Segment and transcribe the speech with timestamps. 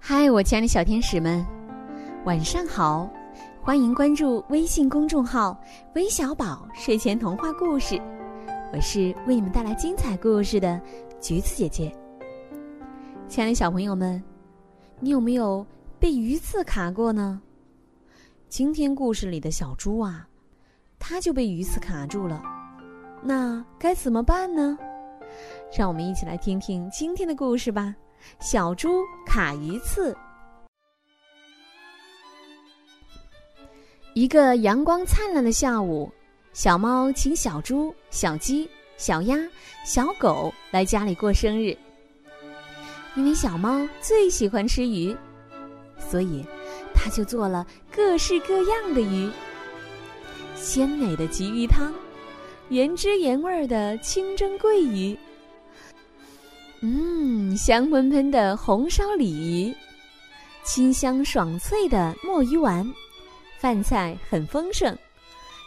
[0.00, 1.44] 嗨，我亲爱的小天使们，
[2.24, 3.10] 晚上好！
[3.60, 5.58] 欢迎关注微信公众号
[5.94, 8.00] “微小宝睡前童话故事”，
[8.72, 10.80] 我是为你们带来精彩故事的
[11.20, 11.94] 橘子姐姐。
[13.28, 14.22] 亲爱的小朋友们，
[15.00, 15.66] 你有没有
[15.98, 17.40] 被鱼刺卡过呢？
[18.48, 20.26] 今天故事里的小猪啊，
[20.98, 22.40] 它就被鱼刺卡住了，
[23.22, 24.78] 那该怎么办呢？
[25.76, 27.94] 让我们一起来听听今天的故事吧。
[28.40, 30.16] 小猪卡鱼刺。
[34.14, 36.10] 一个阳光灿烂的下午，
[36.52, 39.36] 小猫请小猪、小鸡、小鸭、
[39.84, 41.76] 小狗来家里过生日。
[43.14, 45.16] 因为小猫最喜欢吃鱼，
[45.98, 46.44] 所以
[46.94, 49.30] 它就做了各式各样的鱼：
[50.54, 51.92] 鲜美的鲫鱼汤，
[52.68, 55.18] 原汁原味的清蒸桂鱼。
[56.80, 57.17] 嗯，
[57.58, 59.74] 香喷喷的红烧鲤鱼，
[60.62, 62.88] 清香爽脆的墨鱼丸，
[63.58, 64.96] 饭菜很丰盛，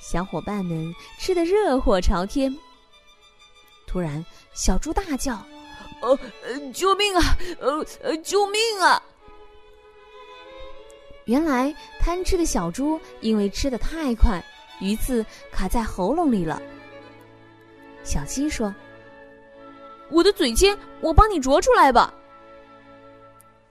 [0.00, 2.56] 小伙伴们吃得热火朝天。
[3.86, 4.24] 突然，
[4.54, 5.36] 小猪大叫
[6.00, 6.18] ：“呃，
[6.72, 7.36] 救命啊！
[7.60, 9.00] 呃呃，救命啊！”
[11.26, 14.42] 原来，贪吃的小猪因为吃的太快，
[14.80, 16.62] 鱼刺卡在喉咙里了。
[18.02, 18.74] 小鸡说。
[20.14, 22.14] 我的嘴尖，我帮你啄出来吧。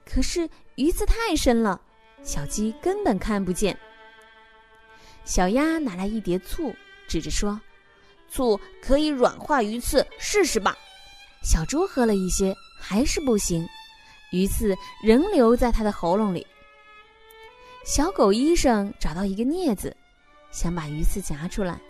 [0.04, 1.80] 可是鱼刺太深了，
[2.22, 3.74] 小鸡根本看不见。
[5.24, 6.70] 小鸭拿来一碟醋，
[7.08, 7.58] 指着说
[8.28, 10.76] ：“醋可以软化鱼刺，试试吧。”
[11.42, 13.66] 小猪喝了一些，还是不行，
[14.30, 16.46] 鱼刺仍留在它的喉咙里。
[17.86, 19.96] 小狗医生找到一个镊子，
[20.50, 21.80] 想把鱼刺夹出来，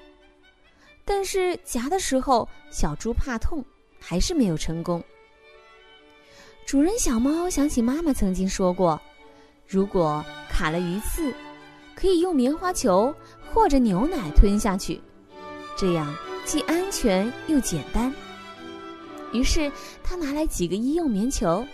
[1.05, 3.64] 但是夹的时候，小猪怕痛。
[4.06, 5.02] 还是没有成功。
[6.66, 9.00] 主人小猫想起妈妈曾经说过，
[9.66, 11.34] 如果卡了鱼刺，
[11.95, 13.14] 可以用棉花球
[13.51, 15.01] 或者牛奶吞下去，
[15.77, 16.14] 这样
[16.45, 18.12] 既安全又简单。
[19.33, 21.67] 于是他拿来几个医用棉球，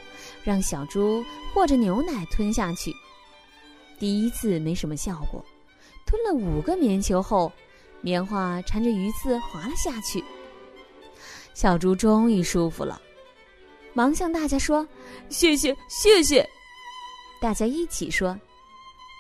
[0.45, 2.95] 让小猪或者牛奶吞下去。
[3.99, 5.45] 第一次没什么效果，
[6.07, 7.53] 吞了五个棉球后，
[8.01, 10.25] 棉花缠着鱼刺滑了下去。
[11.55, 13.01] 小猪终于舒服了，
[13.93, 14.87] 忙向大家说
[15.29, 16.49] ：“谢谢，谢谢！”
[17.41, 18.39] 大家一起说：“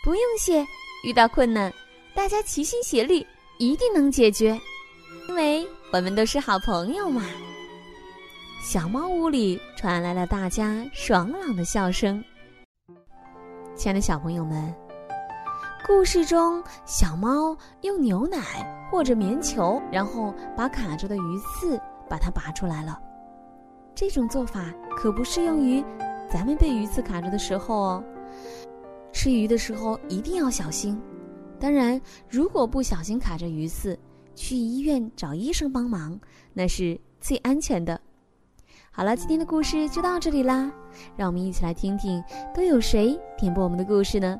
[0.04, 0.64] 不用谢，
[1.04, 1.72] 遇到困难，
[2.14, 3.26] 大家齐心协力，
[3.58, 4.58] 一定能解决，
[5.28, 7.24] 因为我们都是好朋友嘛。”
[8.62, 12.22] 小猫屋里传来了大家爽朗的笑声。
[13.74, 14.74] 亲爱的小朋友们，
[15.92, 18.38] 故事中小猫用牛奶
[18.88, 21.78] 或者棉球，然后把卡住的鱼刺。
[22.08, 22.96] 把它拔出来了，
[23.92, 25.84] 这种做法可不适用于
[26.28, 28.04] 咱们被鱼刺卡着的时候哦。
[29.12, 30.96] 吃鱼的时候一定要小心。
[31.58, 33.98] 当然，如果不小心卡着鱼刺，
[34.36, 36.18] 去医院找医生帮忙，
[36.52, 38.00] 那是最安全的。
[38.92, 40.72] 好了，今天的故事就到这里啦，
[41.16, 42.22] 让我们一起来听听
[42.54, 44.38] 都有谁点播我们的故事呢？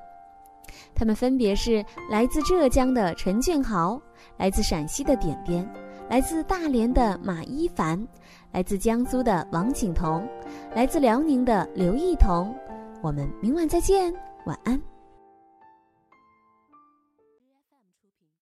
[0.95, 4.01] 他们分别是来自浙江的陈俊豪，
[4.37, 5.69] 来自陕西的点点。
[6.09, 8.05] 来自大连的马一凡，
[8.51, 10.27] 来自江苏的王景彤，
[10.75, 12.53] 来自辽宁的刘艺彤，
[13.01, 14.13] 我们明晚再见，
[14.45, 14.90] 晚安。